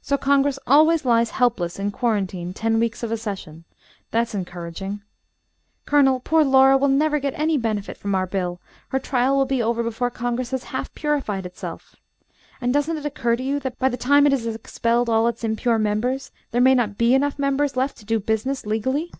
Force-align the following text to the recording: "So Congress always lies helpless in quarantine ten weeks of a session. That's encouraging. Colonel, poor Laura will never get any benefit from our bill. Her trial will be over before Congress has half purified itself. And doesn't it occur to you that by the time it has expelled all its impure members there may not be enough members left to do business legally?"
"So 0.00 0.16
Congress 0.16 0.56
always 0.68 1.04
lies 1.04 1.30
helpless 1.30 1.80
in 1.80 1.90
quarantine 1.90 2.52
ten 2.54 2.78
weeks 2.78 3.02
of 3.02 3.10
a 3.10 3.16
session. 3.16 3.64
That's 4.12 4.32
encouraging. 4.32 5.00
Colonel, 5.84 6.20
poor 6.20 6.44
Laura 6.44 6.76
will 6.76 6.86
never 6.86 7.18
get 7.18 7.34
any 7.36 7.58
benefit 7.58 7.96
from 7.96 8.14
our 8.14 8.24
bill. 8.24 8.60
Her 8.90 9.00
trial 9.00 9.36
will 9.36 9.46
be 9.46 9.60
over 9.60 9.82
before 9.82 10.10
Congress 10.10 10.52
has 10.52 10.62
half 10.70 10.94
purified 10.94 11.44
itself. 11.44 11.96
And 12.60 12.72
doesn't 12.72 12.98
it 12.98 13.04
occur 13.04 13.34
to 13.34 13.42
you 13.42 13.58
that 13.58 13.76
by 13.80 13.88
the 13.88 13.96
time 13.96 14.26
it 14.26 14.32
has 14.32 14.46
expelled 14.46 15.08
all 15.08 15.26
its 15.26 15.42
impure 15.42 15.80
members 15.80 16.30
there 16.52 16.60
may 16.60 16.76
not 16.76 16.96
be 16.96 17.12
enough 17.12 17.36
members 17.36 17.76
left 17.76 17.96
to 17.96 18.04
do 18.04 18.20
business 18.20 18.64
legally?" 18.64 19.10